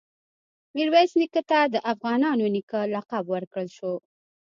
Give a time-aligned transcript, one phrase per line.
[0.75, 3.93] میرویس نیکه ته د “افغانانو نیکه” لقب ورکړل شو.